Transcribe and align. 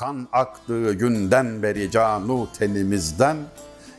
Kan 0.00 0.28
aktığı 0.32 0.92
günden 0.92 1.62
beri 1.62 1.90
canu 1.90 2.48
tenimizden, 2.58 3.36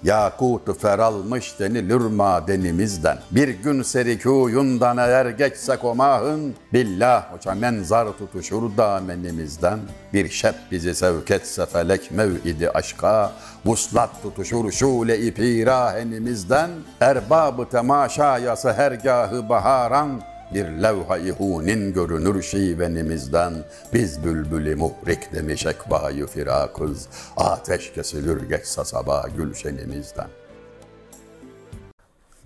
Yakutu 0.03 0.73
feralmış 0.73 1.59
denilir 1.59 1.95
madenimizden. 1.95 3.17
Bir 3.31 3.47
gün 3.47 3.81
serikuyundan 3.81 4.97
eğer 4.97 5.25
geçsek 5.25 5.83
o 5.83 5.95
mahın, 5.95 6.55
Billah 6.73 7.33
hoca 7.33 7.55
menzar 7.55 8.07
tutuşur 8.17 8.77
damenimizden. 8.77 9.79
Bir 10.13 10.29
şep 10.29 10.55
bizi 10.71 10.95
sevk 10.95 11.31
etse 11.31 11.65
felek 11.65 12.11
mev'idi 12.11 12.69
aşka, 12.69 13.31
Vuslat 13.65 14.21
tutuşur 14.23 14.71
şule-i 14.71 15.33
pirahenimizden. 15.33 16.69
Erbabı 17.01 17.69
temaşaya 17.69 18.55
sehergahı 18.55 19.49
baharan, 19.49 20.21
bir 20.53 20.65
levha-i 20.65 21.31
hunin 21.31 21.93
görünür 21.93 22.43
şivenimizden. 22.43 23.53
Biz 23.93 24.23
bülbülü 24.23 24.75
muhrik 24.75 25.33
demiş 25.33 25.65
ekbayı 25.65 26.27
firakız. 26.27 27.07
Ateş 27.37 27.93
kesilir 27.93 28.49
geçsa 28.49 28.85
sabah 28.85 29.37
gülşenimizden. 29.37 30.27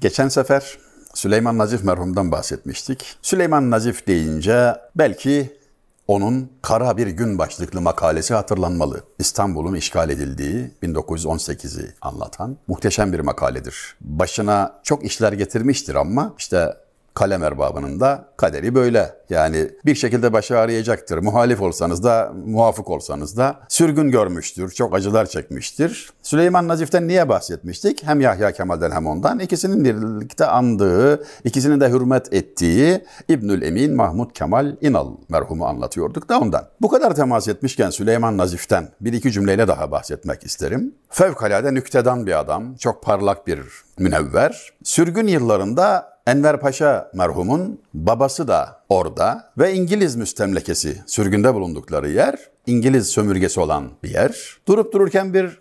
Geçen 0.01 0.27
sefer 0.27 0.77
Süleyman 1.13 1.57
Nazif 1.57 1.83
merhumdan 1.83 2.31
bahsetmiştik. 2.31 3.17
Süleyman 3.21 3.71
Nazif 3.71 4.07
deyince 4.07 4.75
belki 4.95 5.61
onun 6.07 6.51
Kara 6.61 6.97
Bir 6.97 7.07
Gün 7.07 7.37
başlıklı 7.37 7.81
makalesi 7.81 8.33
hatırlanmalı. 8.33 9.03
İstanbul'un 9.19 9.75
işgal 9.75 10.09
edildiği 10.09 10.71
1918'i 10.83 11.93
anlatan 12.01 12.57
muhteşem 12.67 13.13
bir 13.13 13.19
makaledir. 13.19 13.95
Başına 14.01 14.79
çok 14.83 15.05
işler 15.05 15.33
getirmiştir 15.33 15.95
ama 15.95 16.33
işte 16.37 16.73
kalem 17.13 17.43
erbabının 17.43 17.99
da 17.99 18.25
kaderi 18.37 18.75
böyle. 18.75 19.21
Yani 19.29 19.69
bir 19.85 19.95
şekilde 19.95 20.33
başı 20.33 20.59
arayacaktır. 20.59 21.17
Muhalif 21.17 21.61
olsanız 21.61 22.03
da, 22.03 22.33
muvafık 22.45 22.89
olsanız 22.89 23.37
da 23.37 23.59
sürgün 23.69 24.11
görmüştür, 24.11 24.71
çok 24.71 24.95
acılar 24.95 25.25
çekmiştir. 25.25 26.09
Süleyman 26.23 26.67
Nazif'ten 26.67 27.07
niye 27.07 27.29
bahsetmiştik? 27.29 28.03
Hem 28.03 28.21
Yahya 28.21 28.51
Kemal'den 28.51 28.91
hem 28.91 29.07
ondan. 29.07 29.39
İkisinin 29.39 29.85
birlikte 29.85 30.45
andığı, 30.45 31.23
ikisinin 31.43 31.79
de 31.79 31.89
hürmet 31.89 32.33
ettiği 32.33 33.05
İbnül 33.27 33.61
Emin 33.61 33.95
Mahmud 33.95 34.31
Kemal 34.31 34.75
İnal 34.81 35.11
merhumu 35.29 35.65
anlatıyorduk 35.65 36.29
da 36.29 36.39
ondan. 36.39 36.67
Bu 36.81 36.89
kadar 36.89 37.15
temas 37.15 37.47
etmişken 37.47 37.89
Süleyman 37.89 38.37
Nazif'ten 38.37 38.89
bir 39.01 39.13
iki 39.13 39.31
cümleyle 39.31 39.67
daha 39.67 39.91
bahsetmek 39.91 40.43
isterim. 40.43 40.95
Fevkalade 41.09 41.73
nüktedan 41.73 42.27
bir 42.27 42.39
adam, 42.39 42.75
çok 42.75 43.03
parlak 43.03 43.47
bir 43.47 43.59
münevver. 43.99 44.73
Sürgün 44.83 45.27
yıllarında 45.27 46.10
Enver 46.27 46.59
Paşa 46.59 47.11
merhumun 47.13 47.79
babası 47.93 48.47
da 48.47 48.81
orada 48.89 49.51
ve 49.57 49.73
İngiliz 49.73 50.15
müstemlekesi 50.15 51.01
sürgünde 51.05 51.53
bulundukları 51.53 52.09
yer 52.09 52.35
İngiliz 52.67 53.07
sömürgesi 53.07 53.59
olan 53.59 53.89
bir 54.03 54.09
yer. 54.09 54.57
Durup 54.67 54.93
dururken 54.93 55.33
bir 55.33 55.60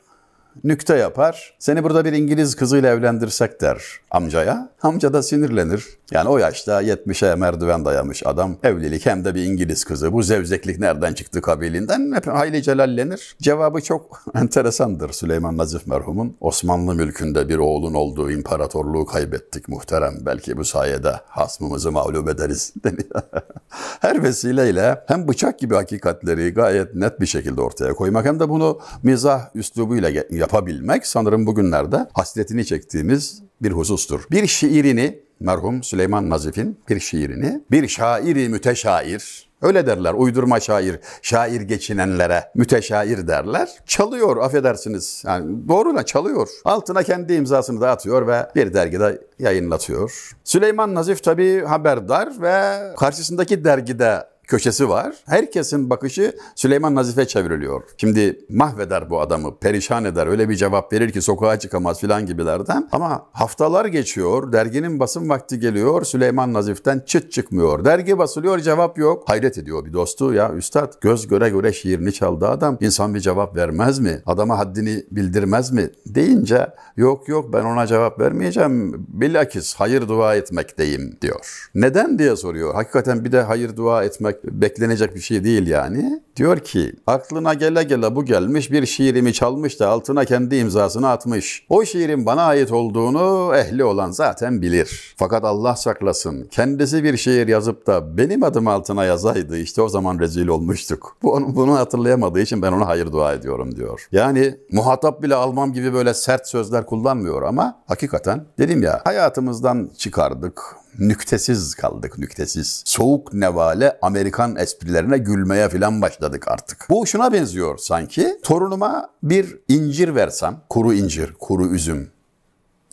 nükte 0.64 0.96
yapar. 0.96 1.54
Seni 1.58 1.84
burada 1.84 2.04
bir 2.04 2.12
İngiliz 2.12 2.56
kızıyla 2.56 2.90
evlendirsek 2.90 3.60
der 3.60 3.82
amcaya. 4.10 4.70
Amca 4.82 5.12
da 5.12 5.22
sinirlenir. 5.22 5.84
Yani 6.10 6.28
o 6.28 6.38
yaşta 6.38 6.82
70'e 6.82 7.34
merdiven 7.34 7.84
dayamış 7.84 8.26
adam. 8.26 8.56
Evlilik 8.62 9.06
hem 9.06 9.24
de 9.24 9.34
bir 9.34 9.42
İngiliz 9.42 9.84
kızı. 9.84 10.12
Bu 10.12 10.22
zevzeklik 10.22 10.78
nereden 10.78 11.14
çıktı 11.14 11.42
kabilinden? 11.42 12.12
Hep 12.14 12.26
hayli 12.26 12.62
celallenir. 12.62 13.36
Cevabı 13.42 13.80
çok 13.80 14.22
enteresandır 14.34 15.12
Süleyman 15.12 15.56
Nazif 15.56 15.86
merhumun. 15.86 16.36
Osmanlı 16.40 16.94
mülkünde 16.94 17.48
bir 17.48 17.58
oğlun 17.58 17.94
olduğu 17.94 18.30
imparatorluğu 18.30 19.06
kaybettik 19.06 19.68
muhterem. 19.68 20.14
Belki 20.20 20.56
bu 20.56 20.64
sayede 20.64 21.12
hasmımızı 21.26 21.92
mağlup 21.92 22.28
ederiz. 22.28 22.74
Her 24.00 24.22
vesileyle 24.22 25.04
hem 25.06 25.28
bıçak 25.28 25.58
gibi 25.58 25.74
hakikatleri 25.74 26.50
gayet 26.54 26.94
net 26.94 27.20
bir 27.20 27.26
şekilde 27.26 27.60
ortaya 27.60 27.94
koymak 27.94 28.26
hem 28.26 28.40
de 28.40 28.48
bunu 28.48 28.80
mizah 29.02 29.56
üslubuyla 29.56 30.24
yapabilmek 30.30 31.06
sanırım 31.06 31.46
bugünlerde 31.46 32.08
hasretini 32.12 32.66
çektiğimiz 32.66 33.42
bir 33.62 33.72
husustur. 33.72 34.20
Bir 34.30 34.46
şiirini 34.46 35.22
merhum 35.41 35.82
Süleyman 35.82 36.31
Nazif'in 36.31 36.78
bir 36.88 37.00
şiirini 37.00 37.60
bir 37.70 37.88
şairi 37.88 38.48
müteşair 38.48 39.50
Öyle 39.62 39.87
derler 39.87 40.15
uydurma 40.15 40.60
şair, 40.60 41.00
şair 41.22 41.60
geçinenlere 41.60 42.50
müteşair 42.54 43.28
derler. 43.28 43.69
Çalıyor 43.87 44.37
affedersiniz. 44.37 45.22
Yani 45.26 45.69
doğru 45.69 45.97
da 45.97 46.03
çalıyor. 46.03 46.48
Altına 46.65 47.03
kendi 47.03 47.32
imzasını 47.32 47.81
dağıtıyor 47.81 48.26
ve 48.26 48.47
bir 48.56 48.75
dergide 48.75 49.22
yayınlatıyor. 49.38 50.31
Süleyman 50.44 50.94
Nazif 50.94 51.25
tabii 51.25 51.65
haberdar 51.65 52.43
ve 52.43 52.76
karşısındaki 52.97 53.65
dergide 53.65 54.25
köşesi 54.50 54.88
var. 54.88 55.15
Herkesin 55.27 55.91
bakışı 55.91 56.37
Süleyman 56.55 56.94
Nazif'e 56.94 57.27
çevriliyor. 57.27 57.83
Şimdi 57.97 58.41
mahveder 58.49 59.11
bu 59.11 59.21
adamı, 59.21 59.59
perişan 59.59 60.05
eder. 60.05 60.27
Öyle 60.27 60.49
bir 60.49 60.56
cevap 60.56 60.93
verir 60.93 61.12
ki 61.12 61.22
sokağa 61.22 61.59
çıkamaz 61.59 62.00
filan 62.00 62.27
gibilerden. 62.27 62.88
Ama 62.93 63.27
haftalar 63.33 63.84
geçiyor, 63.84 64.53
derginin 64.53 65.00
basın 65.00 65.28
vakti 65.28 65.61
geliyor. 65.61 66.05
Süleyman 66.05 66.53
Nazif'ten 66.53 67.03
çıt 67.06 67.33
çıkmıyor. 67.33 67.84
Dergi 67.84 68.19
basılıyor, 68.19 68.59
cevap 68.59 68.99
yok. 68.99 69.28
Hayret 69.28 69.59
ediyor 69.59 69.84
bir 69.84 69.93
dostu. 69.93 70.34
Ya 70.34 70.53
üstad 70.53 70.93
göz 71.00 71.28
göre 71.28 71.49
göre 71.49 71.72
şiirini 71.72 72.12
çaldı 72.12 72.49
adam. 72.49 72.78
İnsan 72.81 73.15
bir 73.15 73.21
cevap 73.21 73.56
vermez 73.56 73.99
mi? 73.99 74.22
Adama 74.27 74.59
haddini 74.59 75.05
bildirmez 75.11 75.72
mi? 75.72 75.91
Deyince 76.06 76.67
yok 76.97 77.28
yok 77.28 77.53
ben 77.53 77.65
ona 77.65 77.87
cevap 77.87 78.21
vermeyeceğim. 78.21 79.06
Bilakis 79.09 79.75
hayır 79.75 80.09
dua 80.09 80.34
etmekteyim 80.34 81.19
diyor. 81.22 81.71
Neden 81.75 82.19
diye 82.19 82.37
soruyor. 82.37 82.75
Hakikaten 82.75 83.25
bir 83.25 83.32
de 83.32 83.43
hayır 83.43 83.77
dua 83.77 84.05
etmek 84.05 84.39
beklenecek 84.44 85.14
bir 85.14 85.20
şey 85.20 85.44
değil 85.44 85.66
yani. 85.66 86.20
Diyor 86.40 86.58
ki 86.58 86.92
aklına 87.06 87.54
gele 87.54 87.82
gele 87.82 88.16
bu 88.16 88.24
gelmiş 88.24 88.72
bir 88.72 88.86
şiirimi 88.86 89.32
çalmış 89.32 89.80
da 89.80 89.88
altına 89.88 90.24
kendi 90.24 90.56
imzasını 90.56 91.08
atmış. 91.08 91.66
O 91.68 91.84
şiirin 91.84 92.26
bana 92.26 92.42
ait 92.42 92.72
olduğunu 92.72 93.52
ehli 93.56 93.84
olan 93.84 94.10
zaten 94.10 94.62
bilir. 94.62 95.14
Fakat 95.16 95.44
Allah 95.44 95.76
saklasın 95.76 96.48
kendisi 96.50 97.04
bir 97.04 97.16
şiir 97.16 97.48
yazıp 97.48 97.86
da 97.86 98.16
benim 98.16 98.42
adım 98.42 98.68
altına 98.68 99.04
yazaydı 99.04 99.58
işte 99.58 99.82
o 99.82 99.88
zaman 99.88 100.18
rezil 100.18 100.48
olmuştuk. 100.48 101.16
Bu, 101.22 101.56
bunu 101.56 101.74
hatırlayamadığı 101.74 102.40
için 102.40 102.62
ben 102.62 102.72
ona 102.72 102.86
hayır 102.86 103.12
dua 103.12 103.32
ediyorum 103.32 103.76
diyor. 103.76 104.08
Yani 104.12 104.56
muhatap 104.72 105.22
bile 105.22 105.34
almam 105.34 105.72
gibi 105.72 105.92
böyle 105.92 106.14
sert 106.14 106.48
sözler 106.48 106.86
kullanmıyor 106.86 107.42
ama 107.42 107.82
hakikaten 107.86 108.44
dedim 108.58 108.82
ya 108.82 109.00
hayatımızdan 109.04 109.90
çıkardık 109.98 110.80
nüktesiz 110.98 111.74
kaldık 111.74 112.18
nüktesiz. 112.18 112.82
Soğuk 112.84 113.34
nevale 113.34 113.98
Amerikan 114.02 114.56
esprilerine 114.56 115.18
gülmeye 115.18 115.68
filan 115.68 116.02
başladık 116.30 116.48
artık. 116.48 116.86
Bu 116.91 117.06
şuna 117.06 117.32
benziyor 117.32 117.78
sanki. 117.78 118.38
Torunuma 118.42 119.10
bir 119.22 119.58
incir 119.68 120.14
versem, 120.14 120.60
kuru 120.68 120.94
incir, 120.94 121.32
kuru 121.41 121.66
üzüm, 121.74 122.10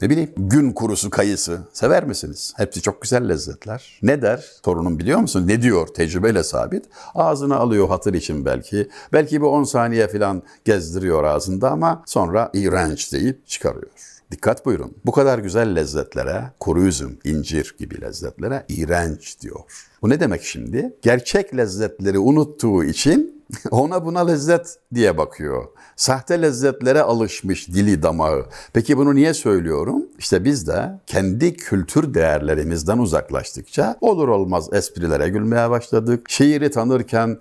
ne 0.01 0.09
bileyim 0.09 0.33
gün 0.37 0.71
kurusu 0.71 1.09
kayısı 1.09 1.59
sever 1.73 2.03
misiniz? 2.03 2.53
Hepsi 2.57 2.81
çok 2.81 3.01
güzel 3.01 3.29
lezzetler. 3.29 3.99
Ne 4.03 4.21
der 4.21 4.45
torunum 4.63 4.99
biliyor 4.99 5.19
musun? 5.19 5.47
Ne 5.47 5.61
diyor 5.61 5.87
tecrübeyle 5.87 6.43
sabit? 6.43 6.85
Ağzına 7.15 7.55
alıyor 7.55 7.87
hatır 7.89 8.13
için 8.13 8.45
belki. 8.45 8.89
Belki 9.13 9.41
bir 9.41 9.47
10 9.47 9.63
saniye 9.63 10.07
falan 10.07 10.43
gezdiriyor 10.65 11.23
ağzında 11.23 11.71
ama 11.71 12.03
sonra 12.05 12.49
iğrenç 12.53 13.13
deyip 13.13 13.47
çıkarıyor. 13.47 14.16
Dikkat 14.31 14.65
buyurun. 14.65 14.93
Bu 15.05 15.11
kadar 15.11 15.39
güzel 15.39 15.75
lezzetlere, 15.75 16.43
kuru 16.59 16.83
üzüm, 16.83 17.19
incir 17.23 17.75
gibi 17.79 18.01
lezzetlere 18.01 18.65
iğrenç 18.69 19.41
diyor. 19.41 19.59
Bu 20.01 20.09
ne 20.09 20.19
demek 20.19 20.43
şimdi? 20.43 20.95
Gerçek 21.01 21.57
lezzetleri 21.57 22.19
unuttuğu 22.19 22.83
için 22.83 23.43
ona 23.71 24.05
buna 24.05 24.25
lezzet 24.25 24.79
diye 24.93 25.17
bakıyor. 25.17 25.65
Sahte 25.95 26.41
lezzetlere 26.41 27.01
alışmış 27.01 27.67
dili 27.67 28.03
damağı. 28.03 28.45
Peki 28.73 28.97
bunu 28.97 29.15
niye 29.15 29.33
söylüyorum? 29.33 30.05
İşte 30.19 30.44
biz 30.44 30.67
de 30.67 30.99
kendi 31.07 31.53
kültür 31.53 32.13
değerlerimizden 32.13 32.97
uzaklaştıkça 32.97 33.97
olur 34.01 34.27
olmaz 34.27 34.69
esprilere 34.73 35.29
gülmeye 35.29 35.69
başladık. 35.69 36.25
Şiiri 36.29 36.71
tanırken 36.71 37.38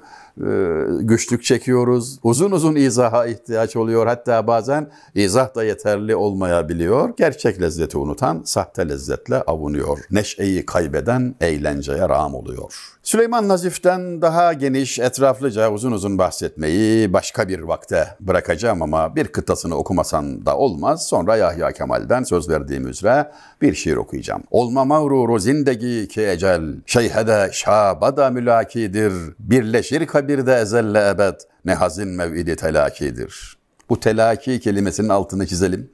güçlük 1.00 1.44
çekiyoruz. 1.44 2.18
Uzun 2.22 2.50
uzun 2.50 2.74
izaha 2.74 3.26
ihtiyaç 3.26 3.76
oluyor. 3.76 4.06
Hatta 4.06 4.46
bazen 4.46 4.90
izah 5.14 5.54
da 5.54 5.64
yeterli 5.64 6.16
olmayabiliyor. 6.16 7.16
Gerçek 7.16 7.60
lezzeti 7.60 7.98
unutan 7.98 8.42
sahte 8.44 8.88
lezzetle 8.88 9.42
avunuyor. 9.42 9.98
Neşeyi 10.10 10.66
kaybeden 10.66 11.34
eğlenceye 11.40 12.08
rağm 12.08 12.34
oluyor. 12.34 12.96
Süleyman 13.02 13.48
Nazif'ten 13.48 14.22
daha 14.22 14.52
geniş, 14.52 14.98
etraflıca 14.98 15.72
uzun 15.72 15.92
uzun 15.92 16.18
bahsetmeyi 16.18 17.12
başka 17.12 17.48
bir 17.48 17.60
vakte 17.60 18.08
bırakacağım 18.20 18.82
ama 18.82 19.16
bir 19.16 19.28
kıtasını 19.28 19.76
okumasan 19.76 20.46
da 20.46 20.56
olmaz. 20.56 21.08
Sonra 21.08 21.36
Yahya 21.36 21.72
Kemal'den 21.72 22.22
söz 22.22 22.48
verdiğim 22.48 22.88
üzere 22.88 23.30
bir 23.62 23.74
şiir 23.74 23.96
okuyacağım. 23.96 24.42
Olma 24.50 24.84
mağruru 24.84 25.38
zindegi 25.38 26.08
ki 26.08 26.28
ecel, 26.28 26.62
şeyhede 26.86 27.50
şabada 27.52 28.30
mülakidir, 28.30 29.12
birleşir 29.38 30.06
kabirde 30.26 30.54
ezelle 30.54 31.08
ebed, 31.08 31.40
ne 31.64 31.74
hazin 31.74 32.08
mev'idi 32.08 32.56
telakidir. 32.56 33.56
Bu 33.88 34.00
telaki 34.00 34.60
kelimesinin 34.60 35.08
altını 35.08 35.46
çizelim. 35.46 35.90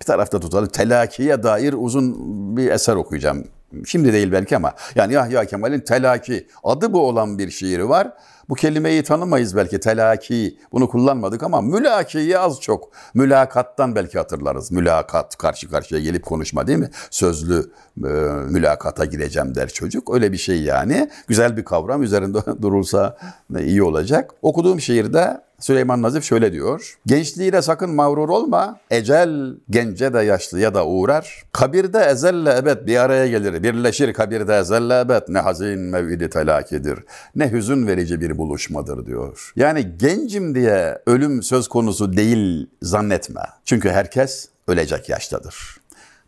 Bir 0.00 0.04
tarafta 0.06 0.40
tutalım. 0.40 0.68
Telakiye 0.68 1.42
dair 1.42 1.74
uzun 1.78 2.16
bir 2.56 2.70
eser 2.70 2.94
okuyacağım 2.96 3.44
Şimdi 3.86 4.12
değil 4.12 4.32
belki 4.32 4.56
ama 4.56 4.74
yani 4.94 5.12
Yahya 5.12 5.44
Kemal'in 5.44 5.80
Telaki 5.80 6.46
adı 6.64 6.92
bu 6.92 7.08
olan 7.08 7.38
bir 7.38 7.50
şiiri 7.50 7.88
var. 7.88 8.12
Bu 8.48 8.54
kelimeyi 8.54 9.02
tanımayız 9.02 9.56
belki 9.56 9.80
telaki 9.80 10.58
bunu 10.72 10.88
kullanmadık 10.88 11.42
ama 11.42 11.60
mülakiyi 11.60 12.38
az 12.38 12.60
çok 12.60 12.90
mülakattan 13.14 13.94
belki 13.94 14.18
hatırlarız. 14.18 14.72
Mülakat 14.72 15.36
karşı 15.36 15.70
karşıya 15.70 16.00
gelip 16.00 16.24
konuşma 16.24 16.66
değil 16.66 16.78
mi? 16.78 16.90
Sözlü 17.10 17.70
e, 17.96 18.08
mülakata 18.50 19.04
gireceğim 19.04 19.54
der 19.54 19.68
çocuk. 19.68 20.14
Öyle 20.14 20.32
bir 20.32 20.36
şey 20.36 20.62
yani. 20.62 21.10
Güzel 21.26 21.56
bir 21.56 21.64
kavram 21.64 22.02
üzerinde 22.02 22.38
durulsa 22.62 23.18
iyi 23.60 23.82
olacak. 23.82 24.34
Okuduğum 24.42 24.80
şiirde 24.80 25.47
Süleyman 25.60 26.02
Nazif 26.02 26.24
şöyle 26.24 26.52
diyor. 26.52 26.98
Gençliğiyle 27.06 27.62
sakın 27.62 27.90
mağrur 27.90 28.28
olma. 28.28 28.80
Ecel 28.90 29.54
gence 29.70 30.14
de 30.14 30.18
yaşlıya 30.18 30.74
da 30.74 30.86
uğrar. 30.86 31.42
Kabirde 31.52 31.98
ezelle 31.98 32.56
ebed 32.56 32.86
bir 32.86 32.96
araya 32.96 33.28
gelir. 33.28 33.62
Birleşir 33.62 34.12
kabirde 34.12 34.56
ezelle 34.56 35.00
ebed. 35.00 35.22
Ne 35.28 35.38
hazin 35.38 35.78
mev'idi 35.78 36.30
telakidir. 36.30 36.98
Ne 37.36 37.52
hüzün 37.52 37.86
verici 37.86 38.20
bir 38.20 38.38
buluşmadır 38.38 39.06
diyor. 39.06 39.52
Yani 39.56 39.96
gencim 39.96 40.54
diye 40.54 40.98
ölüm 41.06 41.42
söz 41.42 41.68
konusu 41.68 42.16
değil 42.16 42.66
zannetme. 42.82 43.42
Çünkü 43.64 43.90
herkes 43.90 44.48
ölecek 44.68 45.08
yaştadır. 45.08 45.76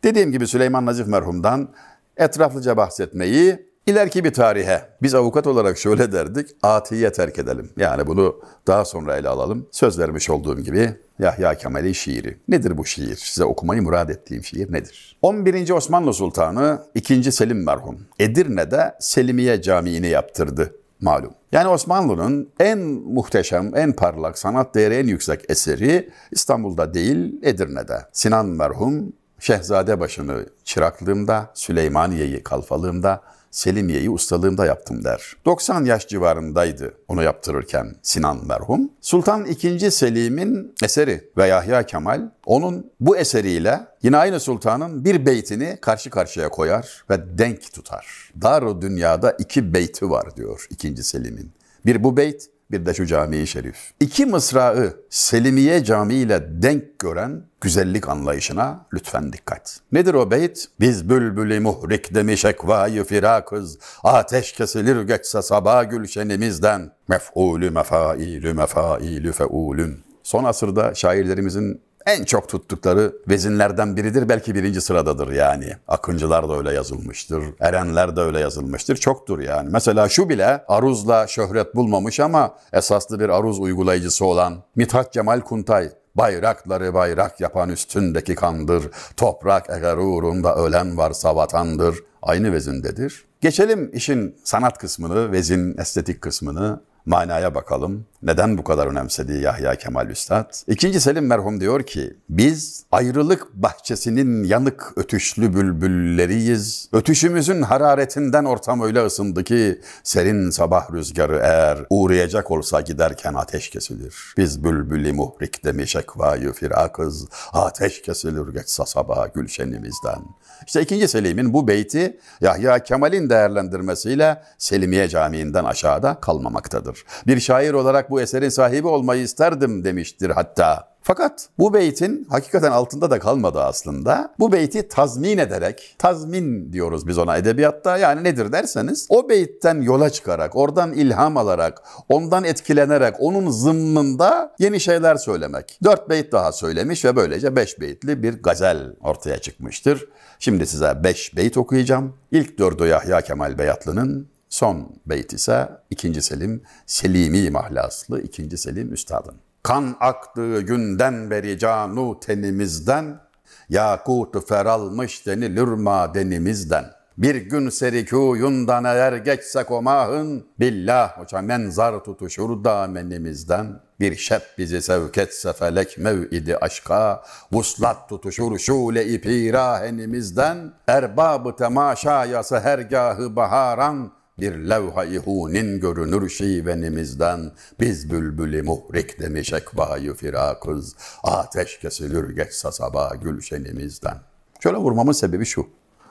Dediğim 0.05 0.33
gibi 0.33 0.47
Süleyman 0.47 0.87
Nazif 0.87 1.06
merhumdan 1.06 1.69
etraflıca 2.17 2.76
bahsetmeyi 2.76 3.70
İleriki 3.87 4.25
bir 4.25 4.32
tarihe 4.32 4.88
biz 5.03 5.15
avukat 5.15 5.47
olarak 5.47 5.79
şöyle 5.79 6.12
derdik, 6.12 6.50
atiye 6.62 7.12
terk 7.12 7.38
edelim. 7.38 7.71
Yani 7.77 8.06
bunu 8.06 8.41
daha 8.67 8.85
sonra 8.85 9.17
ele 9.17 9.29
alalım. 9.29 9.67
Söz 9.71 9.99
vermiş 9.99 10.31
olduğum 10.31 10.61
gibi 10.61 10.91
Yahya 11.19 11.55
Kemal'i 11.55 11.94
şiiri. 11.94 12.38
Nedir 12.49 12.79
bu 12.79 12.87
şiir? 12.87 13.17
Size 13.17 13.44
okumayı 13.44 13.82
murad 13.82 14.09
ettiğim 14.09 14.44
şiir 14.44 14.73
nedir? 14.73 15.17
11. 15.23 15.71
Osmanlı 15.71 16.15
Sultanı 16.15 16.82
2. 16.94 17.32
Selim 17.32 17.65
merhum 17.65 17.99
Edirne'de 18.19 18.94
Selimiye 19.00 19.62
Camii'ni 19.62 20.09
yaptırdı 20.09 20.75
malum. 21.00 21.35
Yani 21.53 21.69
Osmanlı'nın 21.69 22.50
en 22.61 22.79
muhteşem, 22.88 23.76
en 23.76 23.93
parlak, 23.93 24.38
sanat 24.38 24.75
değeri 24.75 24.94
en 24.94 25.06
yüksek 25.06 25.50
eseri 25.50 26.11
İstanbul'da 26.31 26.94
değil 26.94 27.41
Edirne'de. 27.43 27.99
Sinan 28.12 28.47
merhum 28.47 29.12
Şehzade 29.38 30.00
başını 30.00 30.47
çıraklığımda, 30.65 31.50
Süleymaniye'yi 31.55 32.43
kalfalığımda, 32.43 33.23
Selimiye'yi 33.50 34.11
ustalığımda 34.11 34.67
yaptım 34.67 35.05
der. 35.05 35.37
90 35.44 35.85
yaş 35.85 36.08
civarındaydı 36.08 36.94
onu 37.08 37.23
yaptırırken 37.23 37.94
Sinan 38.02 38.47
merhum. 38.47 38.91
Sultan 39.00 39.47
II. 39.47 39.91
Selim'in 39.91 40.75
eseri 40.82 41.31
ve 41.37 41.47
Yahya 41.47 41.87
Kemal 41.87 42.31
onun 42.47 42.91
bu 43.00 43.17
eseriyle 43.17 43.81
yine 44.02 44.17
aynı 44.17 44.41
sultanın 44.41 45.05
bir 45.05 45.26
beytini 45.26 45.79
karşı 45.81 46.11
karşıya 46.11 46.49
koyar 46.49 47.05
ve 47.11 47.38
denk 47.38 47.73
tutar. 47.73 48.32
Dar 48.43 48.82
dünyada 48.82 49.31
iki 49.31 49.75
beyti 49.75 50.11
var 50.11 50.37
diyor 50.37 50.67
II. 50.85 50.97
Selim'in. 50.97 51.52
Bir 51.87 52.05
bu 52.05 52.17
beyt, 52.17 52.50
bir 52.71 52.87
de 52.87 52.95
şu 52.95 53.07
cami-i 53.07 53.47
şerif. 53.47 53.77
İki 54.01 54.27
mısrağı 54.27 54.95
Selimiye 55.11 55.85
Camii 55.85 56.15
ile 56.15 56.63
denk 56.63 56.99
gören 56.99 57.43
güzellik 57.61 58.09
anlayışına 58.09 58.87
lütfen 58.95 59.33
dikkat. 59.33 59.81
Nedir 59.93 60.15
o 60.15 60.31
beyt? 60.31 60.67
Biz 60.81 61.11
bülbülü 61.11 61.61
muhrik 61.61 62.15
demiş 62.15 62.45
ekvayı 62.45 63.05
firakız, 63.05 63.79
ateş 64.05 64.53
kesilir 64.53 65.03
geçse 65.03 65.43
sabah 65.43 65.91
gülşenimizden, 65.91 66.93
mef'ulü 67.09 67.71
mefailü 67.71 68.53
mefailü 68.53 69.33
feulün. 69.33 70.01
Son 70.23 70.45
asırda 70.45 70.95
şairlerimizin 70.95 71.83
en 72.06 72.25
çok 72.25 72.49
tuttukları 72.49 73.12
vezinlerden 73.29 73.97
biridir. 73.97 74.29
Belki 74.29 74.55
birinci 74.55 74.81
sıradadır 74.81 75.32
yani. 75.32 75.73
Akıncılar 75.88 76.49
da 76.49 76.58
öyle 76.58 76.73
yazılmıştır. 76.73 77.44
Erenler 77.61 78.17
de 78.17 78.20
öyle 78.20 78.41
yazılmıştır. 78.41 78.97
Çoktur 78.97 79.38
yani. 79.38 79.69
Mesela 79.73 80.08
şu 80.08 80.29
bile 80.29 80.64
aruzla 80.69 81.26
şöhret 81.26 81.75
bulmamış 81.75 82.20
ama 82.20 82.55
esaslı 82.73 83.20
bir 83.20 83.29
aruz 83.29 83.61
uygulayıcısı 83.61 84.25
olan 84.25 84.62
Mithat 84.76 85.12
Cemal 85.12 85.41
Kuntay. 85.41 85.91
Bayrakları 86.14 86.94
bayrak 86.94 87.41
yapan 87.41 87.69
üstündeki 87.69 88.35
kandır. 88.35 88.91
Toprak 89.17 89.67
eğer 89.69 89.97
uğrunda 89.97 90.56
ölen 90.56 90.97
varsa 90.97 91.37
vatandır. 91.37 91.97
Aynı 92.23 92.52
vezindedir. 92.52 93.25
Geçelim 93.41 93.91
işin 93.93 94.37
sanat 94.44 94.79
kısmını, 94.79 95.32
vezin 95.32 95.79
estetik 95.79 96.20
kısmını 96.20 96.81
manaya 97.06 97.55
bakalım. 97.55 98.06
Neden 98.23 98.58
bu 98.58 98.64
kadar 98.64 98.87
önemsediği 98.87 99.43
Yahya 99.43 99.75
Kemal 99.75 100.11
Üstad? 100.11 100.55
İkinci 100.67 101.00
Selim 101.00 101.26
merhum 101.26 101.61
diyor 101.61 101.82
ki, 101.82 102.17
biz 102.29 102.85
ayrılık 102.93 103.55
bahçesinin 103.55 104.44
yanık 104.44 104.93
ötüşlü 104.97 105.55
bülbülleriyiz. 105.55 106.88
Ötüşümüzün 106.93 107.62
hararetinden 107.62 108.44
ortam 108.44 108.82
öyle 108.82 109.06
ısındı 109.06 109.44
ki, 109.44 109.81
serin 110.02 110.50
sabah 110.50 110.93
rüzgarı 110.93 111.41
eğer 111.43 111.79
uğrayacak 111.91 112.50
olsa 112.50 112.81
giderken 112.81 113.35
ateş 113.35 113.70
kesilir. 113.70 114.14
Biz 114.37 114.64
bülbülü 114.64 115.12
muhrik 115.12 115.64
demiş 115.64 115.97
ekvayı 115.97 116.52
firakız, 116.52 117.29
ateş 117.52 118.02
kesilir 118.02 118.52
geçsa 118.52 118.87
sabah 118.87 119.35
gülşenimizden. 119.35 120.23
İşte 120.67 120.82
ikinci 120.82 121.08
Selim'in 121.08 121.52
bu 121.52 121.69
beyti 121.69 122.20
Yahya 122.41 122.79
Kemal'in 122.79 123.31
değerlendirmesiyle 123.31 124.43
Selimiye 124.58 125.08
Camii'nden 125.08 125.64
aşağıda 125.64 126.20
kalmamaktadır. 126.20 127.00
Bir 127.26 127.41
şair 127.41 127.73
olarak 127.73 128.11
bu 128.11 128.20
eserin 128.20 128.49
sahibi 128.49 128.88
olmayı 128.88 129.23
isterdim 129.23 129.85
demiştir 129.85 130.31
hatta. 130.31 130.91
Fakat 131.02 131.49
bu 131.58 131.75
beytin 131.75 132.26
hakikaten 132.31 132.70
altında 132.70 133.11
da 133.11 133.19
kalmadı 133.19 133.62
aslında. 133.62 134.35
Bu 134.38 134.52
beyti 134.52 134.88
tazmin 134.88 135.38
ederek, 135.38 135.94
tazmin 135.99 136.73
diyoruz 136.73 137.06
biz 137.06 137.19
ona 137.19 137.37
edebiyatta 137.37 137.97
yani 137.97 138.25
nedir 138.25 138.52
derseniz 138.52 139.06
o 139.08 139.29
beytten 139.29 139.82
yola 139.82 140.11
çıkarak, 140.11 140.56
oradan 140.56 140.93
ilham 140.93 141.37
alarak, 141.37 141.82
ondan 142.08 142.44
etkilenerek, 142.44 143.14
onun 143.19 143.50
zımmında 143.50 144.55
yeni 144.58 144.81
şeyler 144.81 145.17
söylemek. 145.17 145.79
Dört 145.85 146.11
beyt 146.11 146.32
daha 146.32 146.52
söylemiş 146.52 147.05
ve 147.05 147.17
böylece 147.17 147.56
beş 147.56 147.81
beytli 147.81 148.23
bir 148.23 148.43
gazel 148.43 148.93
ortaya 149.02 149.38
çıkmıştır. 149.38 150.08
Şimdi 150.38 150.67
size 150.67 151.05
beş 151.05 151.37
beyt 151.37 151.56
okuyacağım. 151.56 152.17
İlk 152.32 152.58
dördü 152.58 152.87
Yahya 152.87 153.20
Kemal 153.20 153.58
Beyatlı'nın, 153.58 154.29
son 154.50 155.00
beyt 155.06 155.32
ise 155.32 155.69
2. 155.91 156.23
Selim 156.23 156.62
Selimi 156.87 157.50
mahlaslı 157.50 158.20
2. 158.20 158.56
Selim 158.56 158.93
Üstad'ın. 158.93 159.35
Kan 159.62 159.97
aktığı 160.00 160.61
günden 160.61 161.31
beri 161.31 161.58
canu 161.58 162.20
tenimizden, 162.20 163.20
Yakut 163.69 164.49
feralmış 164.49 165.26
denilir 165.26 165.62
madenimizden. 165.62 166.85
Bir 167.19 167.35
gün 167.35 167.69
serikuyundan 167.69 168.85
eğer 168.85 169.12
geçsek 169.12 169.70
o 169.70 169.82
mahın, 169.82 170.47
Billah 170.61 171.19
hoca 171.19 171.43
menzar 171.43 172.05
tutuşur 172.05 172.64
damenimizden. 172.64 173.81
Bir 174.00 174.17
şep 174.17 174.43
bizi 174.58 174.82
sevk 174.82 175.19
etse 175.19 175.52
felek 175.52 175.99
mev'idi 175.99 176.56
aşka, 176.56 177.23
Vuslat 177.52 178.09
tutuşur 178.09 178.59
şule-i 178.59 179.21
pirahenimizden. 179.21 180.73
Erbab-ı 180.87 181.57
temaşaya 181.57 182.42
sehergahı 182.42 183.37
baharan, 183.37 184.12
bir 184.40 184.52
levha-i 184.52 185.18
hunin 185.18 185.80
görünür 185.80 186.28
şivenimizden. 186.28 187.52
Biz 187.80 188.11
bülbülü 188.11 188.62
muhrik 188.62 189.20
demiş 189.20 189.52
ekvayı 189.52 190.14
firakız. 190.14 190.97
Ateş 191.23 191.78
kesilir 191.78 192.30
geçsa 192.30 192.73
sabah 192.73 193.23
gülşenimizden. 193.23 194.16
Şöyle 194.62 194.76
vurmamın 194.76 195.12
sebebi 195.12 195.44
şu. 195.44 195.66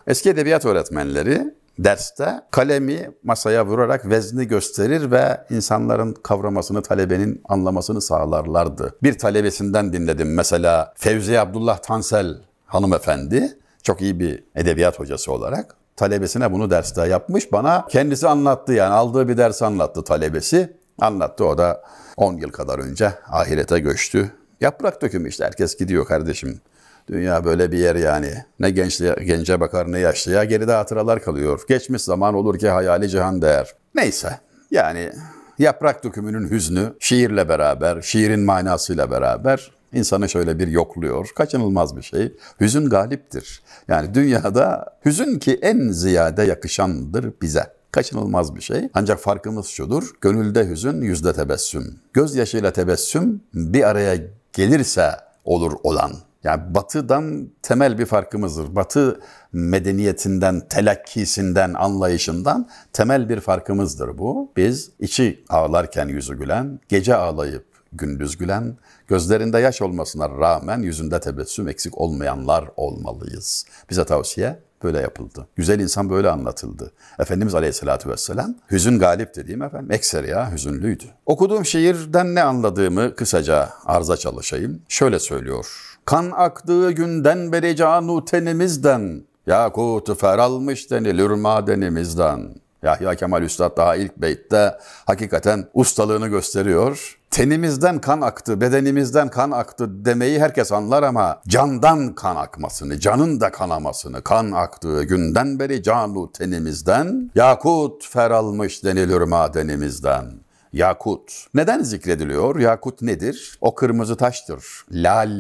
Eski 0.08 0.30
edebiyat 0.30 0.66
öğretmenleri 0.66 1.54
derste 1.80 2.42
kalemi 2.52 3.12
masaya 3.24 3.66
vurarak 3.66 4.10
vezni 4.10 4.48
gösterir 4.48 5.12
ve 5.12 5.46
insanların 5.50 6.14
kavramasını, 6.14 6.82
talebenin 6.82 7.42
anlamasını 7.46 8.02
sağlarlardı. 8.02 8.96
Bir 9.04 9.18
talebesinden 9.18 9.94
dinledim 9.94 10.34
mesela 10.34 10.94
Fevzi 10.98 11.40
Abdullah 11.40 11.78
Tansel 11.78 12.38
hanımefendi, 12.66 13.58
çok 13.84 14.02
iyi 14.02 14.20
bir 14.20 14.44
edebiyat 14.56 15.00
hocası 15.00 15.32
olarak 15.32 15.79
talebesine 16.00 16.52
bunu 16.52 16.70
derste 16.70 17.08
yapmış. 17.08 17.52
Bana 17.52 17.86
kendisi 17.90 18.28
anlattı 18.28 18.74
yani 18.74 18.94
aldığı 18.94 19.28
bir 19.28 19.38
ders 19.38 19.62
anlattı 19.62 20.04
talebesi. 20.04 20.74
Anlattı 21.00 21.46
o 21.46 21.58
da 21.58 21.82
10 22.18 22.34
yıl 22.38 22.50
kadar 22.50 22.80
önce 22.80 23.14
ahirete 23.28 23.80
göçtü. 23.80 24.32
Yaprak 24.62 25.02
dökümü 25.02 25.30
işte 25.30 25.46
herkes 25.46 25.78
gidiyor 25.78 26.06
kardeşim. 26.06 26.62
Dünya 27.08 27.46
böyle 27.46 27.72
bir 27.72 27.78
yer 27.78 27.96
yani. 27.96 28.34
Ne 28.60 28.70
gençliğe, 28.70 29.16
gence 29.26 29.60
bakar 29.60 29.92
ne 29.92 30.00
yaşlıya 30.00 30.44
geride 30.44 30.72
hatıralar 30.72 31.22
kalıyor. 31.22 31.62
Geçmiş 31.68 32.02
zaman 32.02 32.34
olur 32.34 32.60
ki 32.60 32.70
hayali 32.70 33.10
cihan 33.10 33.42
değer. 33.42 33.76
Neyse 33.96 34.40
yani 34.72 35.12
yaprak 35.60 36.04
dökümünün 36.04 36.50
hüznü 36.50 36.94
şiirle 37.00 37.50
beraber, 37.50 38.02
şiirin 38.02 38.40
manasıyla 38.40 39.12
beraber 39.12 39.72
insanı 39.94 40.30
şöyle 40.30 40.60
bir 40.60 40.68
yokluyor. 40.68 41.30
Kaçınılmaz 41.36 41.98
bir 41.98 42.02
şey. 42.02 42.34
Hüzün 42.62 42.90
galiptir. 42.90 43.62
Yani 43.88 44.14
dünyada 44.14 44.98
hüzün 45.06 45.40
ki 45.40 45.60
en 45.62 45.90
ziyade 45.90 46.44
yakışandır 46.44 47.34
bize. 47.42 47.80
Kaçınılmaz 47.92 48.56
bir 48.56 48.62
şey. 48.62 48.90
Ancak 48.94 49.20
farkımız 49.20 49.68
şudur. 49.68 50.12
Gönülde 50.22 50.70
hüzün, 50.70 51.02
yüzde 51.02 51.34
tebessüm. 51.34 52.00
Gözyaşıyla 52.14 52.74
tebessüm 52.74 53.42
bir 53.54 53.84
araya 53.84 54.18
gelirse 54.54 55.12
olur 55.46 55.72
olan. 55.84 56.12
Yani 56.44 56.76
batıdan 56.76 57.50
temel 57.62 57.98
bir 57.98 58.06
farkımızdır. 58.06 58.76
Batı 58.76 59.20
medeniyetinden, 59.54 60.68
telakkisinden, 60.70 61.74
anlayışından 61.74 62.70
temel 62.94 63.30
bir 63.30 63.40
farkımızdır 63.40 64.18
bu. 64.18 64.52
Biz 64.58 64.92
içi 65.00 65.44
ağlarken 65.50 66.08
yüzü 66.08 66.38
gülen, 66.38 66.80
gece 66.90 67.16
ağlayıp 67.16 67.69
gündüz 67.94 68.38
gülen, 68.38 68.78
gözlerinde 69.08 69.60
yaş 69.60 69.82
olmasına 69.82 70.30
rağmen 70.30 70.82
yüzünde 70.82 71.20
tebessüm 71.20 71.68
eksik 71.68 71.98
olmayanlar 71.98 72.66
olmalıyız. 72.76 73.66
Bize 73.90 74.06
tavsiye 74.06 74.60
böyle 74.84 75.00
yapıldı. 75.00 75.48
Güzel 75.56 75.80
insan 75.80 76.10
böyle 76.10 76.30
anlatıldı. 76.30 76.92
Efendimiz 77.20 77.56
Aleyhisselatü 77.56 78.10
Vesselam 78.10 78.56
hüzün 78.72 79.00
galip 79.00 79.36
dediğim 79.36 79.62
efendim 79.62 79.92
ekseriya 79.92 80.52
hüzünlüydü. 80.52 81.06
Okuduğum 81.26 81.66
şiirden 81.66 82.36
ne 82.36 82.44
anladığımı 82.44 83.16
kısaca 83.16 83.70
arza 83.86 84.18
çalışayım. 84.18 84.82
Şöyle 84.88 85.20
söylüyor. 85.20 85.98
Kan 86.06 86.32
aktığı 86.36 86.92
günden 86.92 87.52
beri 87.52 87.76
canu 87.76 88.26
tenimizden, 88.26 89.24
Yakutu 89.48 90.16
feralmış 90.16 90.92
denilir 90.92 91.30
madenimizden. 91.30 92.56
Yahya 92.84 93.16
Kemal 93.16 93.44
Üstad 93.44 93.78
daha 93.78 93.96
ilk 93.96 94.18
beytte 94.18 94.78
hakikaten 95.06 95.66
ustalığını 95.74 96.28
gösteriyor. 96.28 97.20
Tenimizden 97.32 98.02
kan 98.02 98.22
aktı, 98.22 98.62
bedenimizden 98.62 99.30
kan 99.30 99.52
aktı 99.52 100.06
demeyi 100.06 100.40
herkes 100.40 100.72
anlar 100.72 101.04
ama 101.04 101.42
candan 101.48 102.16
kan 102.16 102.36
akmasını, 102.36 103.00
canın 103.00 103.42
da 103.42 103.52
kanamasını, 103.52 104.24
kan 104.24 104.52
aktığı 104.52 105.04
günden 105.04 105.60
beri 105.60 105.84
canu 105.84 106.32
tenimizden, 106.32 107.32
yakut 107.36 108.10
feralmış 108.10 108.84
denilir 108.84 109.22
madenimizden. 109.22 110.26
Yakut. 110.74 111.46
Neden 111.54 111.84
zikrediliyor? 111.84 112.60
Yakut 112.60 113.02
nedir? 113.02 113.58
O 113.62 113.76
kırmızı 113.76 114.18
taştır. 114.18 114.66
Lal 114.92 115.32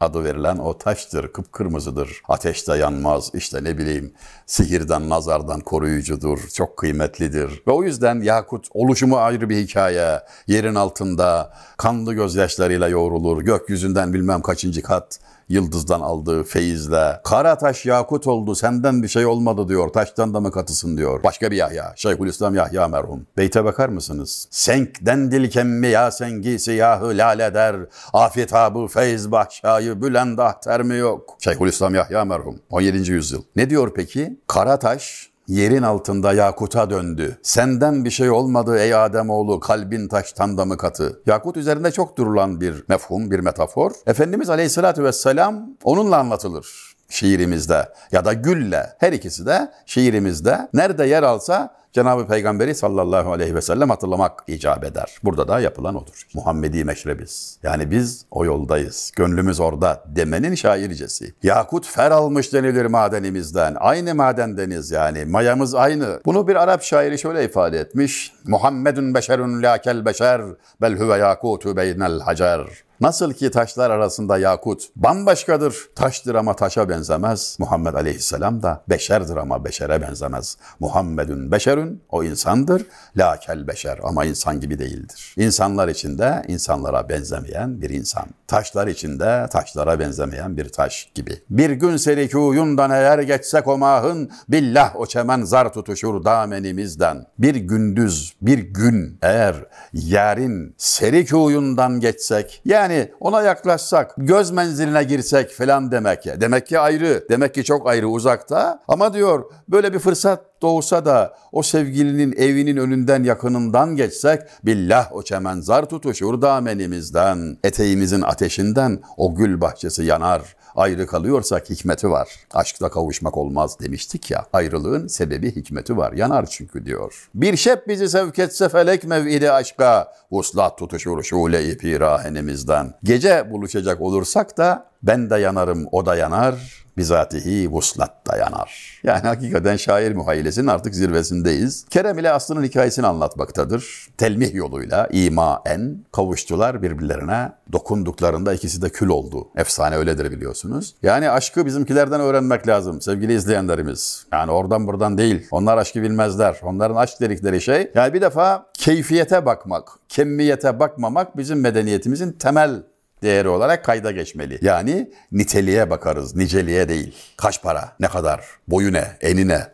adı 0.00 0.24
verilen 0.24 0.58
o 0.58 0.78
taştır, 0.78 1.32
kıpkırmızıdır. 1.32 2.22
Ateşte 2.28 2.76
yanmaz, 2.76 3.30
işte 3.34 3.64
ne 3.64 3.78
bileyim 3.78 4.12
sihirden, 4.46 5.08
nazardan 5.08 5.60
koruyucudur, 5.60 6.48
çok 6.48 6.76
kıymetlidir. 6.76 7.62
Ve 7.66 7.70
o 7.70 7.82
yüzden 7.82 8.20
yakut 8.20 8.68
oluşumu 8.74 9.16
ayrı 9.16 9.50
bir 9.50 9.56
hikaye. 9.56 10.20
Yerin 10.46 10.74
altında 10.74 11.52
kanlı 11.76 12.14
gözyaşlarıyla 12.14 12.88
yoğrulur, 12.88 13.42
gökyüzünden 13.42 14.12
bilmem 14.14 14.42
kaçıncı 14.42 14.82
kat 14.82 15.20
yıldızdan 15.50 16.00
aldığı 16.00 16.42
feyizle. 16.42 17.20
Kara 17.24 17.58
taş 17.58 17.86
yakut 17.86 18.26
oldu 18.26 18.54
senden 18.54 19.02
bir 19.02 19.08
şey 19.08 19.26
olmadı 19.26 19.68
diyor. 19.68 19.88
Taştan 19.88 20.34
da 20.34 20.40
mı 20.40 20.50
katısın 20.52 20.96
diyor. 20.96 21.22
Başka 21.22 21.50
bir 21.50 21.56
Yahya. 21.56 21.92
Şeyhülislam 21.96 22.54
Yahya 22.54 22.88
merhum. 22.88 23.26
Beyte 23.36 23.64
bakar 23.64 23.88
mısınız? 23.88 24.48
Senkden 24.50 25.30
dil 25.30 25.50
kemmi 25.50 25.86
ya 25.86 26.10
sengi 26.10 26.58
siyahı 26.58 27.18
lale 27.18 27.54
der. 27.54 27.76
Afetabı 28.12 28.86
feyz 28.86 29.32
bahşayı 29.32 30.02
bülendah 30.02 30.60
termi 30.60 30.96
yok. 30.96 31.36
Şeyhülislam 31.38 31.94
Yahya 31.94 32.24
merhum. 32.24 32.58
17. 32.70 33.12
yüzyıl. 33.12 33.42
Ne 33.56 33.70
diyor 33.70 33.92
peki? 33.94 34.40
Kara 34.46 34.78
taş 34.78 35.29
yerin 35.50 35.82
altında 35.82 36.32
yakuta 36.32 36.90
döndü. 36.90 37.38
Senden 37.42 38.04
bir 38.04 38.10
şey 38.10 38.30
olmadı 38.30 38.78
ey 38.78 38.94
Ademoğlu 38.94 39.60
kalbin 39.60 40.08
taştan 40.08 40.58
da 40.58 40.64
mı 40.64 40.76
katı? 40.76 41.22
Yakut 41.26 41.56
üzerinde 41.56 41.90
çok 41.90 42.18
durulan 42.18 42.60
bir 42.60 42.84
mefhum, 42.88 43.30
bir 43.30 43.38
metafor. 43.38 43.92
Efendimiz 44.06 44.50
Aleyhisselatü 44.50 45.04
Vesselam 45.04 45.70
onunla 45.84 46.16
anlatılır 46.16 46.96
şiirimizde 47.08 47.88
ya 48.12 48.24
da 48.24 48.32
gülle 48.32 48.86
her 48.98 49.12
ikisi 49.12 49.46
de 49.46 49.72
şiirimizde 49.86 50.68
nerede 50.74 51.06
yer 51.06 51.22
alsa 51.22 51.74
Cenab-ı 51.92 52.26
Peygamberi 52.26 52.74
sallallahu 52.74 53.32
aleyhi 53.32 53.54
ve 53.54 53.60
sellem 53.60 53.90
hatırlamak 53.90 54.44
icap 54.46 54.84
eder. 54.84 55.18
Burada 55.24 55.48
da 55.48 55.60
yapılan 55.60 55.94
odur. 55.94 56.26
Muhammedi 56.34 56.84
meşrebiz. 56.84 57.58
Yani 57.62 57.90
biz 57.90 58.24
o 58.30 58.44
yoldayız. 58.44 59.12
Gönlümüz 59.16 59.60
orada 59.60 60.04
demenin 60.06 60.54
şaircesi. 60.54 61.34
Yakut 61.42 61.86
fer 61.86 62.10
almış 62.10 62.52
denilir 62.52 62.86
madenimizden. 62.86 63.76
Aynı 63.80 64.14
madendeniz 64.14 64.90
yani. 64.90 65.24
Mayamız 65.24 65.74
aynı. 65.74 66.20
Bunu 66.26 66.48
bir 66.48 66.56
Arap 66.56 66.82
şairi 66.82 67.18
şöyle 67.18 67.44
ifade 67.44 67.78
etmiş. 67.78 68.32
Muhammedun 68.44 69.14
beşerun 69.14 69.62
lakel 69.62 70.04
beşer 70.04 70.42
bel 70.80 70.98
huve 70.98 71.18
yakutu 71.18 71.76
beynel 71.76 72.20
hacer. 72.20 72.60
Nasıl 73.00 73.32
ki 73.32 73.50
taşlar 73.50 73.90
arasında 73.90 74.38
yakut 74.38 74.82
bambaşkadır. 74.96 75.76
Taştır 75.94 76.34
ama 76.34 76.56
taşa 76.56 76.88
benzemez. 76.88 77.56
Muhammed 77.58 77.94
Aleyhisselam 77.94 78.62
da 78.62 78.82
beşerdir 78.88 79.36
ama 79.36 79.64
beşere 79.64 80.02
benzemez. 80.02 80.56
Muhammedun 80.80 81.52
beşerün 81.80 82.02
o 82.10 82.24
insandır. 82.24 82.86
Lakel 83.16 83.68
beşer 83.68 83.98
ama 84.02 84.24
insan 84.24 84.60
gibi 84.60 84.78
değildir. 84.78 85.34
İnsanlar 85.36 85.88
içinde 85.88 86.42
insanlara 86.48 87.08
benzemeyen 87.08 87.82
bir 87.82 87.90
insan. 87.90 88.26
Taşlar 88.46 88.86
içinde 88.86 89.46
taşlara 89.50 89.98
benzemeyen 89.98 90.56
bir 90.56 90.68
taş 90.68 91.10
gibi. 91.14 91.42
Bir 91.50 91.70
gün 91.70 91.96
serikuyundan 91.96 92.90
eğer 92.90 93.18
geçsek 93.18 93.68
o 93.68 93.78
mahın 93.78 94.30
billah 94.48 94.96
o 94.96 95.06
çemen 95.06 95.42
zar 95.42 95.72
tutuşur 95.72 96.24
damenimizden. 96.24 97.26
Bir 97.38 97.54
gündüz 97.54 98.34
bir 98.42 98.58
gün 98.58 99.18
eğer 99.22 99.56
yerin 99.92 100.74
serikuyundan 100.78 102.00
geçsek 102.00 102.62
yani 102.64 103.10
ona 103.20 103.42
yaklaşsak, 103.42 104.14
göz 104.16 104.50
menziline 104.50 105.04
girsek 105.04 105.50
falan 105.50 105.92
demek 105.92 106.26
ya. 106.26 106.40
Demek 106.40 106.66
ki 106.66 106.78
ayrı, 106.78 107.24
demek 107.30 107.54
ki 107.54 107.64
çok 107.64 107.88
ayrı 107.88 108.08
uzakta. 108.08 108.82
Ama 108.88 109.14
diyor 109.14 109.44
böyle 109.68 109.92
bir 109.92 109.98
fırsat 109.98 110.50
doğsa 110.62 111.04
da 111.04 111.34
o 111.52 111.62
sevgilinin 111.70 112.34
evinin 112.36 112.76
önünden 112.76 113.24
yakınından 113.24 113.96
geçsek 113.96 114.42
billah 114.64 115.12
o 115.12 115.22
çemen 115.22 115.60
zar 115.60 115.88
tutuşur 115.88 116.42
damenimizden, 116.42 117.58
eteğimizin 117.64 118.22
ateşinden 118.22 119.00
o 119.16 119.34
gül 119.34 119.60
bahçesi 119.60 120.02
yanar 120.02 120.42
ayrı 120.76 121.06
kalıyorsak 121.06 121.70
hikmeti 121.70 122.10
var. 122.10 122.28
Aşkta 122.54 122.88
kavuşmak 122.88 123.36
olmaz 123.36 123.80
demiştik 123.80 124.30
ya. 124.30 124.46
Ayrılığın 124.52 125.06
sebebi 125.06 125.56
hikmeti 125.56 125.96
var. 125.96 126.12
Yanar 126.12 126.46
çünkü 126.46 126.86
diyor. 126.86 127.28
Bir 127.34 127.56
şep 127.56 127.88
bizi 127.88 128.08
sevk 128.08 128.38
etse 128.38 128.68
felek 128.68 129.04
mev'idi 129.04 129.50
aşka. 129.50 130.12
Vuslat 130.30 130.78
tutuşur 130.78 131.22
şule-i 131.22 131.78
pirahenimizden. 131.78 132.94
Gece 133.02 133.50
buluşacak 133.50 134.00
olursak 134.00 134.58
da 134.58 134.86
ben 135.02 135.30
de 135.30 135.36
yanarım, 135.36 135.86
o 135.92 136.06
da 136.06 136.16
yanar 136.16 136.86
bizatihi 137.00 137.70
vuslat 137.70 138.26
dayanar. 138.26 139.00
Yani 139.04 139.20
hakikaten 139.20 139.76
şair 139.76 140.14
muhayyilesinin 140.14 140.66
artık 140.66 140.94
zirvesindeyiz. 140.94 141.86
Kerem 141.90 142.18
ile 142.18 142.30
Aslı'nın 142.30 142.62
hikayesini 142.62 143.06
anlatmaktadır. 143.06 144.08
Telmih 144.18 144.54
yoluyla 144.54 145.08
imaen 145.12 146.04
kavuştular 146.12 146.82
birbirlerine. 146.82 147.52
Dokunduklarında 147.72 148.54
ikisi 148.54 148.82
de 148.82 148.88
kül 148.88 149.08
oldu. 149.08 149.48
Efsane 149.56 149.96
öyledir 149.96 150.30
biliyorsunuz. 150.30 150.94
Yani 151.02 151.30
aşkı 151.30 151.66
bizimkilerden 151.66 152.20
öğrenmek 152.20 152.68
lazım 152.68 153.00
sevgili 153.00 153.34
izleyenlerimiz. 153.34 154.26
Yani 154.32 154.50
oradan 154.50 154.86
buradan 154.86 155.18
değil. 155.18 155.46
Onlar 155.50 155.78
aşkı 155.78 156.02
bilmezler. 156.02 156.60
Onların 156.62 156.96
aşk 156.96 157.20
dedikleri 157.20 157.60
şey 157.60 157.90
yani 157.94 158.14
bir 158.14 158.20
defa 158.20 158.66
keyfiyete 158.74 159.46
bakmak, 159.46 159.88
kemmiyete 160.08 160.80
bakmamak 160.80 161.36
bizim 161.36 161.60
medeniyetimizin 161.60 162.32
temel 162.32 162.82
değeri 163.22 163.48
olarak 163.48 163.84
kayda 163.84 164.10
geçmeli. 164.10 164.58
Yani 164.62 165.10
niteliğe 165.32 165.90
bakarız, 165.90 166.36
niceliğe 166.36 166.88
değil. 166.88 167.14
Kaç 167.36 167.62
para, 167.62 167.92
ne 168.00 168.08
kadar, 168.08 168.44
boyu 168.68 168.92
ne, 168.92 169.04
eni 169.20 169.48
ne? 169.48 169.66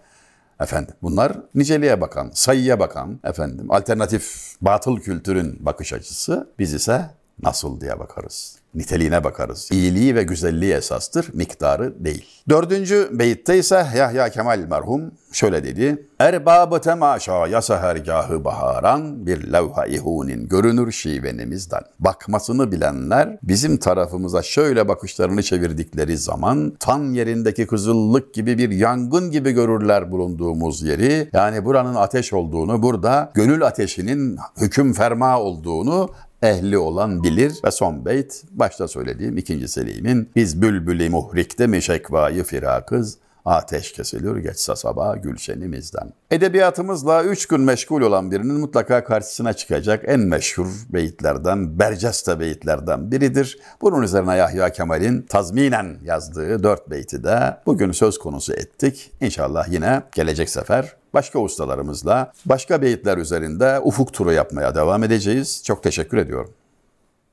Efendim 0.61 0.95
bunlar 1.03 1.33
niceliğe 1.55 2.01
bakan, 2.01 2.31
sayıya 2.35 2.81
bakan 2.81 3.21
efendim 3.25 3.73
alternatif 3.73 4.55
batıl 4.61 5.01
kültürün 5.01 5.67
bakış 5.67 5.93
açısı. 5.93 6.53
Biz 6.59 6.75
ise 6.75 7.05
nasıl 7.43 7.81
diye 7.81 7.99
bakarız 7.99 8.59
niteliğine 8.77 9.25
bakarız. 9.25 9.69
İyiliği 9.73 10.15
ve 10.15 10.23
güzelliği 10.23 10.73
esastır, 10.73 11.31
miktarı 11.33 12.05
değil. 12.05 12.25
Dördüncü 12.49 13.09
beyitte 13.13 13.59
ise 13.59 13.87
Yahya 13.97 14.29
Kemal 14.29 14.59
merhum 14.59 15.13
şöyle 15.33 15.65
dedi. 15.65 16.07
Erbabı 16.19 16.81
temaşa 16.81 17.47
ya 17.47 17.63
sehergahı 17.63 18.45
baharan 18.45 19.27
bir 19.27 19.53
levha 19.53 19.87
ihunin 19.87 20.49
görünür 20.49 20.93
şivenimizden. 20.93 21.83
Bakmasını 21.99 22.73
bilenler 22.73 23.39
bizim 23.43 23.77
tarafımıza 23.77 24.43
şöyle 24.43 24.89
bakışlarını 24.89 25.43
çevirdikleri 25.43 26.19
zaman 26.19 26.73
tan 26.81 27.13
yerindeki 27.13 27.67
kızıllık 27.67 28.35
gibi 28.35 28.59
bir 28.59 28.71
yangın 28.71 29.31
gibi 29.31 29.53
görürler 29.53 30.11
bulunduğumuz 30.11 30.83
yeri. 30.83 31.31
Yani 31.33 31.65
buranın 31.65 31.95
ateş 31.95 32.33
olduğunu, 32.33 32.83
burada 32.83 33.31
gönül 33.35 33.67
ateşinin 33.67 34.39
hüküm 34.61 34.93
ferma 34.93 35.41
olduğunu 35.41 36.11
ehli 36.43 36.79
olan 36.79 37.23
bilir 37.23 37.53
ve 37.65 37.71
son 37.71 38.05
beyt 38.05 38.43
başta 38.51 38.89
söylediğim 38.89 39.37
ikinci 39.37 39.69
Selim'in 39.69 40.31
biz 40.37 40.63
bülbülü 40.63 41.09
muhrikte 41.11 41.67
mi 41.67 41.83
şekvayı 41.83 42.45
firakız 42.45 43.19
ateş 43.47 43.93
kesilir 43.93 44.37
geçse 44.37 44.77
sabah 44.77 45.23
gülşenimizden. 45.23 46.13
Edebiyatımızla 46.31 47.25
üç 47.25 47.47
gün 47.47 47.61
meşgul 47.61 48.03
olan 48.03 48.31
birinin 48.31 48.61
mutlaka 48.61 49.05
karşısına 49.05 49.53
çıkacak 49.53 50.05
en 50.07 50.21
meşhur 50.21 50.67
beyitlerden, 50.89 51.79
berceste 51.79 52.41
beyitlerden 52.41 53.11
biridir. 53.11 53.59
Bunun 53.81 54.03
üzerine 54.03 54.37
Yahya 54.37 54.73
Kemal'in 54.73 55.23
tazminen 55.23 55.99
yazdığı 56.05 56.63
dört 56.63 56.91
beyti 56.91 57.25
de 57.25 57.57
bugün 57.67 57.93
söz 57.93 58.19
konusu 58.19 58.53
ettik. 58.53 59.13
İnşallah 59.21 59.69
yine 59.69 60.03
gelecek 60.13 60.51
sefer 60.51 60.97
başka 61.15 61.39
ustalarımızla 61.39 62.33
başka 62.47 62.83
beyitler 62.83 63.19
üzerinde 63.19 63.81
ufuk 63.81 64.13
turu 64.13 64.33
yapmaya 64.33 64.75
devam 64.75 65.05
edeceğiz. 65.05 65.63
Çok 65.65 65.83
teşekkür 65.83 66.17
ediyorum. 66.17 66.55